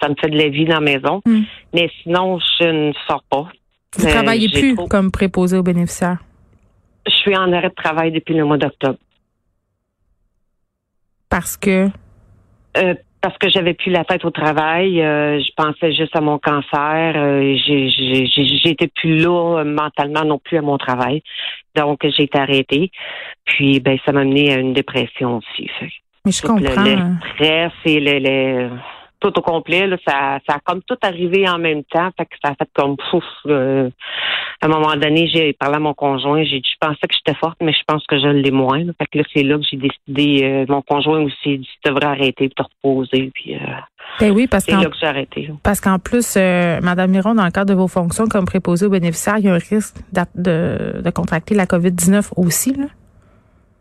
ça 0.00 0.08
me 0.08 0.14
fait 0.20 0.30
de 0.30 0.38
la 0.38 0.48
vie 0.48 0.64
dans 0.64 0.74
la 0.76 0.80
maison. 0.80 1.20
Hmm. 1.26 1.42
Mais 1.74 1.90
sinon, 2.02 2.38
je 2.60 2.64
ne 2.68 2.92
sors 3.08 3.22
pas. 3.28 3.48
Vous 3.96 4.06
Euh, 4.06 4.10
travaillez 4.10 4.48
plus 4.48 4.74
trop- 4.76 4.86
comme 4.86 5.10
préposé 5.10 5.56
aux 5.58 5.62
bénéficiaires? 5.62 6.18
Je 7.06 7.12
suis 7.12 7.36
en 7.36 7.52
arrêt 7.52 7.70
de 7.70 7.74
travail 7.74 8.12
depuis 8.12 8.34
le 8.34 8.44
mois 8.44 8.58
d'octobre. 8.58 8.98
Parce 11.28 11.56
que? 11.56 11.88
Parce 13.20 13.36
que 13.38 13.48
j'avais 13.48 13.74
plus 13.74 13.90
la 13.90 14.04
tête 14.04 14.24
au 14.24 14.30
travail. 14.30 15.00
euh, 15.02 15.38
je 15.40 15.50
pensais 15.56 15.92
juste 15.92 16.14
à 16.16 16.20
mon 16.20 16.38
cancer. 16.38 17.12
euh, 17.16 17.56
J'étais 18.64 18.88
plus 18.88 19.18
là 19.18 19.58
euh, 19.60 19.64
mentalement 19.64 20.24
non 20.24 20.38
plus 20.38 20.58
à 20.58 20.62
mon 20.62 20.78
travail. 20.78 21.22
Donc, 21.76 22.00
j'ai 22.02 22.24
été 22.24 22.38
arrêtée. 22.38 22.90
Puis, 23.44 23.80
ben, 23.80 23.98
ça 24.04 24.12
m'a 24.12 24.24
mené 24.24 24.52
à 24.52 24.58
une 24.58 24.72
dépression 24.72 25.38
aussi. 25.38 25.68
Fait 25.78 25.90
Mais 26.24 26.32
je 26.32 26.42
le- 26.42 26.48
comprends. 26.48 26.84
Le, 26.84 26.96
stress 27.34 27.72
et 27.84 28.00
le, 28.00 28.18
le- 28.18 28.70
tout 29.20 29.36
au 29.38 29.42
complet, 29.42 29.86
là, 29.86 29.96
ça, 30.06 30.38
ça 30.48 30.56
a 30.56 30.60
comme 30.64 30.82
tout 30.82 30.96
arrivé 31.02 31.48
en 31.48 31.58
même 31.58 31.84
temps. 31.84 32.10
Fait 32.16 32.24
que 32.26 32.34
ça 32.44 32.52
a 32.52 32.54
fait 32.54 32.68
comme 32.74 32.96
pouf. 33.10 33.24
là. 33.44 33.88
à 34.60 34.66
un 34.66 34.68
moment 34.68 34.94
donné, 34.96 35.28
j'ai 35.32 35.52
parlé 35.52 35.76
à 35.76 35.80
mon 35.80 35.94
conjoint. 35.94 36.42
J'ai 36.44 36.60
dit, 36.60 36.68
je 36.70 36.86
pensais 36.86 37.06
que 37.08 37.14
j'étais 37.14 37.38
forte, 37.38 37.58
mais 37.60 37.72
je 37.72 37.82
pense 37.86 38.04
que 38.06 38.18
je 38.18 38.26
l'ai 38.28 38.50
moins. 38.50 38.78
là. 38.84 38.92
Fait 38.98 39.06
que 39.06 39.18
là, 39.18 39.24
c'est 39.34 39.42
là 39.42 39.56
que 39.58 39.64
j'ai 39.70 39.76
décidé. 39.76 40.44
euh, 40.44 40.64
mon 40.68 40.82
conjoint 40.82 41.20
aussi 41.20 41.58
dit, 41.58 41.68
tu 41.84 41.90
devrais 41.90 42.06
arrêter 42.06 42.44
et 42.44 42.50
te 42.50 42.62
reposer. 42.62 43.30
Puis 43.34 43.54
euh, 43.54 43.58
Ben 44.20 44.30
oui, 44.32 44.46
parce 44.46 44.64
c'est 44.64 44.72
là 44.72 44.84
que 44.84 44.96
j'ai 45.00 45.06
arrêté. 45.06 45.46
là. 45.46 45.54
Parce 45.62 45.80
qu'en 45.80 45.98
plus, 45.98 46.34
euh, 46.36 46.80
Madame 46.82 47.10
Miron, 47.10 47.34
dans 47.34 47.44
le 47.44 47.50
cadre 47.50 47.70
de 47.72 47.78
vos 47.78 47.88
fonctions 47.88 48.26
comme 48.26 48.44
préposée 48.46 48.86
aux 48.86 48.90
bénéficiaires, 48.90 49.38
il 49.38 49.44
y 49.44 49.48
a 49.48 49.54
un 49.54 49.58
risque 49.58 49.96
d'a- 50.12 50.26
de, 50.34 51.00
de 51.02 51.10
contracter 51.10 51.54
la 51.54 51.66
COVID-19 51.66 52.32
aussi. 52.36 52.74
Là. 52.74 52.86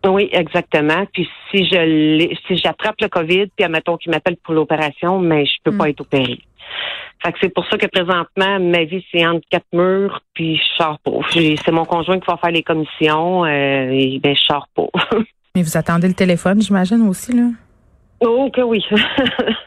Oui, 0.05 0.29
exactement. 0.31 1.05
Puis 1.11 1.27
si 1.51 1.65
je 1.65 2.35
si 2.47 2.57
j'attrape 2.57 3.01
le 3.01 3.09
COVID, 3.09 3.47
puis 3.55 3.65
admettons 3.65 3.97
qu'il 3.97 4.11
m'appelle 4.11 4.37
pour 4.37 4.53
l'opération, 4.53 5.19
mais 5.19 5.45
je 5.45 5.53
peux 5.63 5.75
pas 5.75 5.89
être 5.89 6.01
opérée. 6.01 6.39
Fait 7.23 7.31
que 7.31 7.39
c'est 7.41 7.49
pour 7.53 7.65
ça 7.67 7.77
que 7.77 7.87
présentement, 7.87 8.59
ma 8.59 8.83
vie, 8.83 9.03
c'est 9.11 9.25
entre 9.25 9.45
quatre 9.49 9.65
murs, 9.73 10.21
puis 10.33 10.57
je 10.57 10.83
sors 10.83 10.99
pas. 10.99 11.11
C'est 11.33 11.71
mon 11.71 11.85
conjoint 11.85 12.19
qui 12.19 12.27
va 12.27 12.37
faire 12.37 12.51
les 12.51 12.63
commissions, 12.63 13.43
euh, 13.45 13.89
et 13.91 14.19
ben 14.21 14.35
je 14.35 14.41
sors 14.41 14.67
pas. 14.75 14.87
Mais 15.55 15.63
vous 15.63 15.75
attendez 15.75 16.07
le 16.07 16.13
téléphone, 16.13 16.61
j'imagine 16.61 17.01
aussi. 17.07 17.33
Là? 17.33 17.49
oh 18.21 18.49
que 18.53 18.61
oui. 18.61 18.83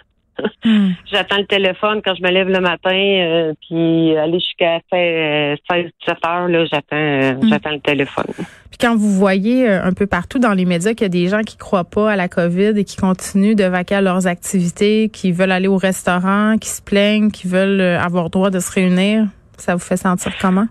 Hmm. 0.64 0.90
J'attends 1.12 1.38
le 1.38 1.46
téléphone 1.46 2.00
quand 2.04 2.14
je 2.14 2.22
me 2.22 2.30
lève 2.30 2.48
le 2.48 2.60
matin, 2.60 2.90
euh, 2.94 3.52
puis 3.60 4.16
aller 4.16 4.38
jusqu'à 4.40 4.80
16, 4.92 5.58
17 6.00 6.26
heures, 6.26 6.48
là, 6.48 6.64
j'attends, 6.66 6.96
euh, 6.96 7.32
Mm. 7.34 7.48
j'attends 7.48 7.70
le 7.70 7.80
téléphone. 7.80 8.26
Puis 8.36 8.78
quand 8.80 8.96
vous 8.96 9.10
voyez 9.10 9.68
euh, 9.68 9.82
un 9.82 9.92
peu 9.92 10.06
partout 10.06 10.38
dans 10.38 10.52
les 10.52 10.64
médias 10.64 10.92
qu'il 10.92 11.02
y 11.02 11.06
a 11.06 11.08
des 11.08 11.28
gens 11.28 11.42
qui 11.42 11.56
croient 11.56 11.84
pas 11.84 12.12
à 12.12 12.16
la 12.16 12.28
COVID 12.28 12.72
et 12.76 12.84
qui 12.84 12.96
continuent 12.96 13.54
de 13.56 13.64
vaquer 13.64 13.96
à 13.96 14.00
leurs 14.00 14.26
activités, 14.26 15.08
qui 15.12 15.32
veulent 15.32 15.52
aller 15.52 15.68
au 15.68 15.76
restaurant, 15.76 16.56
qui 16.60 16.68
se 16.68 16.82
plaignent, 16.82 17.30
qui 17.30 17.48
veulent 17.48 17.80
euh, 17.80 18.00
avoir 18.00 18.30
droit 18.30 18.50
de 18.50 18.60
se 18.60 18.70
réunir, 18.72 19.26
ça 19.56 19.74
vous 19.74 19.80
fait 19.80 19.96
sentir 19.96 20.32
comment? 20.40 20.66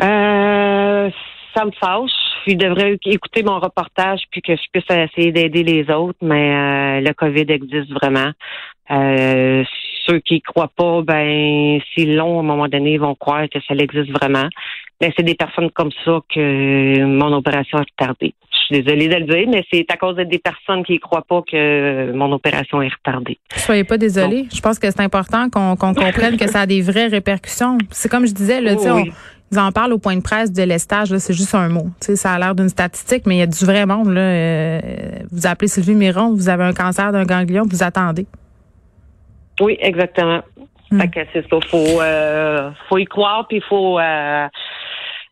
Euh, 0.00 1.10
ça 1.54 1.64
me 1.64 1.70
fâche. 1.72 2.10
Je 2.48 2.54
devrais 2.54 2.96
écouter 3.04 3.42
mon 3.42 3.60
reportage 3.60 4.22
puis 4.30 4.40
que 4.40 4.56
je 4.56 4.62
puisse 4.72 4.90
essayer 4.90 5.32
d'aider 5.32 5.62
les 5.62 5.90
autres, 5.92 6.18
mais 6.22 6.54
euh, 6.54 7.00
le 7.00 7.12
COVID 7.12 7.44
existe 7.48 7.92
vraiment. 7.92 8.30
Euh, 8.90 9.64
ceux 10.06 10.20
qui 10.20 10.40
croient 10.40 10.72
pas, 10.74 11.02
ben 11.02 11.78
s'ils 11.92 12.16
l'ont 12.16 12.38
à 12.38 12.40
un 12.40 12.46
moment 12.46 12.68
donné, 12.68 12.94
ils 12.94 13.00
vont 13.00 13.14
croire 13.14 13.46
que 13.52 13.58
ça 13.68 13.74
existe 13.74 14.10
vraiment. 14.10 14.48
Mais 15.00 15.12
c'est 15.14 15.22
des 15.22 15.34
personnes 15.34 15.70
comme 15.72 15.90
ça 16.06 16.20
que 16.34 17.04
mon 17.04 17.32
opération 17.34 17.78
est 17.78 17.90
retardée. 17.90 18.34
Je 18.50 18.76
suis 18.76 18.82
désolée 18.82 19.08
de 19.08 19.16
le 19.16 19.26
dire, 19.26 19.48
mais 19.48 19.64
c'est 19.70 19.84
à 19.90 19.96
cause 19.96 20.16
de 20.16 20.24
des 20.24 20.38
personnes 20.38 20.84
qui 20.84 20.98
croient 20.98 21.24
pas 21.28 21.42
que 21.42 22.12
mon 22.12 22.32
opération 22.32 22.80
est 22.80 22.92
retardée. 22.92 23.38
Soyez 23.54 23.84
pas 23.84 23.98
désolés. 23.98 24.46
Je 24.52 24.60
pense 24.60 24.78
que 24.78 24.90
c'est 24.90 25.02
important 25.02 25.50
qu'on 25.50 25.76
comprenne 25.76 26.38
que 26.38 26.48
ça 26.48 26.62
a 26.62 26.66
des 26.66 26.80
vraies 26.80 27.08
répercussions. 27.08 27.76
C'est 27.90 28.10
comme 28.10 28.26
je 28.26 28.32
disais, 28.32 28.60
là, 28.60 28.74
tu 28.74 28.90
Oui, 28.90 29.10
on-. 29.10 29.37
Ils 29.50 29.58
en 29.58 29.72
parlent 29.72 29.92
au 29.92 29.98
point 29.98 30.16
de 30.16 30.22
presse 30.22 30.52
de 30.52 30.62
l'estage, 30.62 31.10
là, 31.10 31.18
c'est 31.18 31.32
juste 31.32 31.54
un 31.54 31.68
mot. 31.68 31.86
Ça 32.00 32.32
a 32.32 32.38
l'air 32.38 32.54
d'une 32.54 32.68
statistique, 32.68 33.24
mais 33.26 33.36
il 33.36 33.38
y 33.38 33.42
a 33.42 33.46
du 33.46 33.64
vrai 33.64 33.86
monde. 33.86 34.08
Là. 34.12 34.20
Euh, 34.20 34.80
vous 35.32 35.46
appelez 35.46 35.68
Sylvie 35.68 35.94
Miron, 35.94 36.34
vous 36.34 36.48
avez 36.48 36.64
un 36.64 36.72
cancer 36.72 37.12
d'un 37.12 37.24
ganglion, 37.24 37.64
vous 37.68 37.82
attendez. 37.82 38.26
Oui, 39.60 39.76
exactement. 39.80 40.40
Hmm. 40.90 41.00
Fait 41.00 41.08
que 41.08 41.20
c'est 41.32 41.48
ça. 41.48 41.56
Faut, 41.68 42.00
euh, 42.00 42.70
faut 42.88 42.98
y 42.98 43.04
croire, 43.04 43.46
puis 43.48 43.58
il 43.58 43.62
faut 43.62 43.98
euh, 43.98 44.46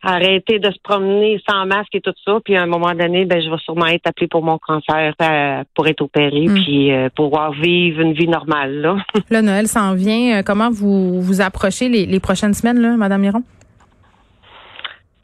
arrêter 0.02 0.58
de 0.58 0.70
se 0.70 0.78
promener 0.82 1.40
sans 1.48 1.64
masque 1.66 1.94
et 1.94 2.00
tout 2.00 2.12
ça. 2.24 2.38
Puis 2.44 2.56
à 2.56 2.62
un 2.62 2.66
moment 2.66 2.92
donné, 2.94 3.24
ben 3.24 3.40
je 3.42 3.48
vais 3.50 3.56
sûrement 3.64 3.86
être 3.86 4.06
appelée 4.06 4.28
pour 4.28 4.42
mon 4.42 4.58
cancer 4.58 5.14
euh, 5.22 5.62
pour 5.74 5.86
être 5.86 6.02
opérée, 6.02 6.46
Hmm. 6.48 6.54
puis 6.54 6.92
euh, 6.92 7.08
pouvoir 7.14 7.52
vivre 7.52 8.00
une 8.00 8.12
vie 8.12 8.28
normale. 8.28 8.80
Là. 8.80 8.96
Là, 9.30 9.42
Noël 9.42 9.66
s'en 9.68 9.94
vient. 9.94 10.38
Euh, 10.38 10.42
Comment 10.44 10.70
vous 10.70 11.20
vous 11.22 11.40
approchez 11.40 11.88
les, 11.88 12.06
les 12.06 12.20
prochaines 12.20 12.54
semaines, 12.54 12.80
là, 12.80 12.96
Madame 12.96 13.20
Miron? 13.22 13.42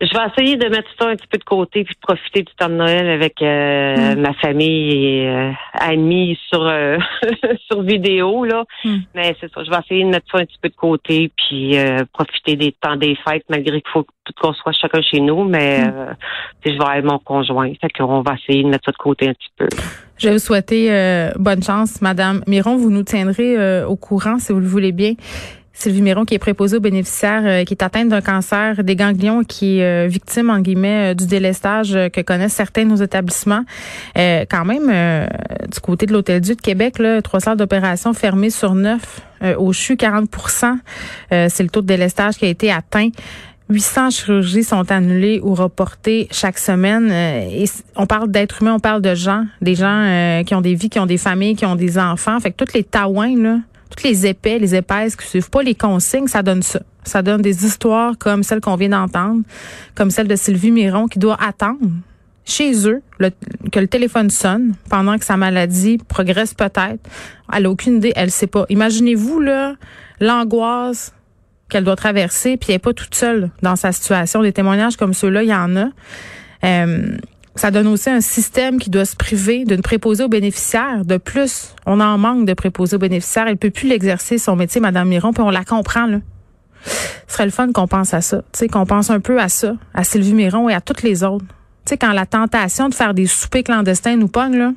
Je 0.04 0.09
vais 0.18 0.25
essayer 0.32 0.56
de 0.56 0.68
mettre 0.68 0.88
ça 0.99 1.09
un 1.09 1.14
petit 1.14 1.28
peu 1.28 1.38
de 1.38 1.44
côté 1.44 1.85
puis 1.85 1.94
de 1.94 2.00
profiter 2.00 2.42
du 2.42 2.52
temps 2.59 2.68
de 2.68 2.75
Noël 2.75 3.09
avec 3.09 3.40
euh, 3.40 4.14
Mm. 4.16 4.21
ma 4.21 4.32
famille 4.35 4.90
et 5.21 5.28
euh, 5.28 5.50
amis 5.75 6.37
sur 6.49 6.66
euh, 6.66 6.99
sur 7.71 7.82
vidéo 7.82 8.44
là. 8.44 8.64
Mm. 8.85 8.97
Mais 9.14 9.37
c'est 9.40 9.50
ça, 9.52 9.62
je 9.64 9.71
vais 9.71 9.76
essayer 9.85 10.02
de 10.04 10.09
mettre 10.11 10.26
ça 10.32 10.38
un 10.38 10.44
petit 10.44 10.59
peu 10.61 10.68
de 10.68 10.75
côté 10.75 11.30
puis 11.37 11.78
euh, 11.78 11.99
profiter 12.12 12.56
des 12.56 12.73
temps 12.73 12.97
des 12.97 13.16
fêtes 13.26 13.44
malgré 13.49 13.80
qu'il 13.80 13.90
faut 13.92 14.04
tout 14.25 14.32
qu'on 14.40 14.52
soit 14.54 14.73
chacun 14.73 15.00
chez 15.02 15.21
nous. 15.21 15.44
Mais 15.44 15.78
Mm. 15.85 15.92
euh, 15.94 16.12
je 16.66 16.71
vais 16.73 16.85
avec 16.85 17.04
mon 17.04 17.18
conjoint, 17.18 17.71
fait 17.80 17.88
qu'on 17.97 18.23
va 18.23 18.35
essayer 18.35 18.64
de 18.64 18.68
mettre 18.68 18.87
ça 18.87 18.92
de 18.92 18.97
côté 18.97 19.28
un 19.28 19.35
petit 19.35 19.50
peu. 19.56 19.68
Je 20.18 20.26
vais 20.28 20.35
vous 20.35 20.40
souhaiter 20.40 20.92
euh, 20.92 21.30
bonne 21.37 21.62
chance, 21.62 22.00
Madame 22.02 22.42
Miron. 22.47 22.76
Vous 22.76 22.90
nous 22.90 23.02
tiendrez 23.04 23.56
euh, 23.56 23.87
au 23.87 23.97
courant, 23.97 24.38
si 24.38 24.52
vous 24.52 24.61
le 24.61 24.66
voulez 24.66 24.92
bien. 24.92 25.12
Sylvie 25.75 26.02
Miron, 26.02 26.25
qui 26.25 26.35
est 26.35 26.38
préposée 26.38 26.76
aux 26.76 26.81
bénéficiaires, 26.81 27.43
euh, 27.45 27.64
qui 27.64 27.75
est 27.75 27.83
atteinte 27.83 28.09
d'un 28.09 28.21
cancer 28.21 28.85
des 28.85 28.95
ganglions, 28.95 29.43
qui 29.43 29.79
est 29.79 30.05
euh, 30.05 30.07
victime, 30.07 30.50
en 30.50 30.61
guillemets, 30.61 31.12
euh, 31.12 31.14
du 31.14 31.26
délestage 31.26 31.95
euh, 31.97 32.09
que 32.09 32.21
connaissent 32.21 32.52
certains 32.52 32.85
de 32.85 32.91
nos 32.91 32.97
établissements. 32.97 33.64
Quand 34.14 34.64
même, 34.64 35.29
du 35.71 35.81
côté 35.81 36.07
de 36.07 36.12
l'Hôtel 36.12 36.41
Dieu 36.41 36.55
de 36.55 36.61
Québec, 36.61 36.99
là, 36.99 37.23
trois 37.23 37.41
salles 37.41 37.57
d'opération 37.57 38.12
fermées 38.12 38.50
sur 38.50 38.75
neuf. 38.75 39.21
Au 39.59 39.73
CHU, 39.73 39.97
40 39.97 40.29
euh, 41.33 41.47
C'est 41.49 41.62
le 41.62 41.69
taux 41.69 41.81
de 41.83 41.87
délestage 41.87 42.37
qui 42.37 42.45
a 42.45 42.49
été 42.49 42.71
atteint. 42.71 43.09
800 43.69 44.11
chirurgies 44.11 44.64
sont 44.64 44.91
annulées 44.93 45.41
ou 45.43 45.55
reportées 45.55 46.29
chaque 46.31 46.59
semaine. 46.59 47.11
Et 47.11 47.64
on 47.97 48.07
parle 48.07 48.31
d'êtres 48.31 48.62
humains, 48.62 48.75
on 48.75 48.81
parle 48.81 49.00
de 49.00 49.14
gens, 49.14 49.47
des 49.61 49.75
gens 49.75 50.43
qui 50.47 50.55
ont 50.55 50.61
des 50.61 50.75
vies, 50.75 50.91
qui 50.91 50.99
ont 50.99 51.07
des 51.07 51.19
familles, 51.19 51.57
qui 51.57 51.67
ont 51.67 51.76
des 51.76 51.99
enfants. 51.99 52.38
Fait 52.38 52.50
que 52.50 52.57
toutes 52.57 52.75
les 52.75 52.85
taouins, 52.85 53.35
là, 53.37 53.59
toutes 53.92 54.04
les 54.04 54.26
épais, 54.26 54.58
les 54.58 54.75
épaisses 54.75 55.16
qui 55.16 55.26
suivent 55.26 55.50
pas 55.50 55.62
les 55.62 55.75
consignes, 55.75 56.26
ça 56.26 56.42
donne 56.42 56.62
ça. 56.62 56.80
Ça 57.04 57.20
donne 57.20 57.42
des 57.42 57.66
histoires 57.66 58.16
comme 58.18 58.42
celle 58.42 58.61
qu'on 58.61 58.76
vient 58.76 58.88
d'entendre, 58.88 59.42
comme 59.94 60.11
celle 60.11 60.28
de 60.28 60.37
Sylvie 60.37 60.70
Miron 60.70 61.08
qui 61.08 61.18
doit 61.18 61.37
attendre 61.42 61.90
chez 62.44 62.88
eux 62.88 63.02
que 63.70 63.78
le 63.78 63.87
téléphone 63.87 64.30
sonne 64.30 64.75
pendant 64.88 65.18
que 65.18 65.25
sa 65.26 65.37
maladie 65.37 65.99
progresse 65.99 66.54
peut-être. 66.54 67.00
Elle 67.52 67.66
a 67.66 67.70
aucune 67.70 67.96
idée, 67.96 68.14
elle 68.16 68.30
sait 68.30 68.46
pas. 68.46 68.64
Imaginez-vous 68.70 69.40
là 69.40 69.75
l'angoisse 70.20 71.12
qu'elle 71.68 71.84
doit 71.84 71.96
traverser, 71.96 72.56
puis 72.56 72.70
elle 72.70 72.76
n'est 72.76 72.78
pas 72.80 72.94
toute 72.94 73.14
seule 73.14 73.50
dans 73.61 73.76
sa 73.76 73.92
situation. 73.92 74.42
Des 74.42 74.52
témoignages 74.52 74.96
comme 74.96 75.12
ceux-là, 75.12 75.42
il 75.42 75.50
y 75.50 75.54
en 75.54 75.76
a. 75.76 75.88
Euh, 76.64 77.16
ça 77.54 77.71
donne 77.71 77.87
aussi 77.87 78.09
un 78.09 78.21
système 78.21 78.78
qui 78.78 78.88
doit 78.88 79.04
se 79.04 79.14
priver 79.14 79.64
d'une 79.64 79.82
préposée 79.82 80.25
aux 80.25 80.28
bénéficiaires. 80.28 81.04
De 81.04 81.18
plus, 81.18 81.75
on 81.85 82.00
en 82.00 82.16
manque 82.16 82.47
de 82.47 82.54
préposés 82.54 82.97
aux 82.97 83.00
bénéficiaires. 83.00 83.47
Elle 83.47 83.59
peut 83.59 83.71
plus 83.71 83.88
l'exercer 83.88 84.38
son 84.38 84.56
métier, 84.56 84.80
Madame 84.80 85.09
Miron, 85.09 85.32
puis 85.32 85.42
on 85.42 85.50
la 85.50 85.64
comprend 85.64 86.06
là. 86.06 86.18
Ce 86.85 87.35
serait 87.35 87.44
le 87.44 87.50
fun 87.50 87.71
qu'on 87.73 87.87
pense 87.87 88.12
à 88.12 88.21
ça, 88.21 88.38
tu 88.38 88.59
sais, 88.59 88.68
qu'on 88.68 88.87
pense 88.87 89.11
un 89.11 89.21
peu 89.21 89.40
à 89.40 89.49
ça, 89.49 89.76
à 89.94 90.02
Sylvie 90.02 90.35
Miron 90.35 90.68
et 90.68 90.75
à 90.75 90.80
toutes 90.80 91.02
les 91.02 91.23
autres. 91.23 91.44
Tu 91.85 91.90
sais, 91.90 91.97
quand 91.97 92.12
la 92.12 92.26
tentation 92.26 92.88
de 92.88 92.94
faire 92.94 93.14
des 93.14 93.26
soupers 93.26 93.62
clandestins 93.62 94.16
nous 94.16 94.28
pogne 94.28 94.56
là, 94.56 94.73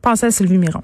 pensez 0.00 0.26
à 0.26 0.30
Sylvie 0.30 0.58
Miron. 0.58 0.82